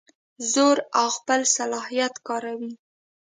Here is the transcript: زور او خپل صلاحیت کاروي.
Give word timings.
زور 0.51 0.77
او 0.99 1.07
خپل 1.17 1.39
صلاحیت 1.57 2.13
کاروي. 2.27 2.73